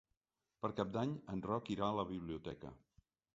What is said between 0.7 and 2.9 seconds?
Cap d'Any en Roc irà a la biblioteca.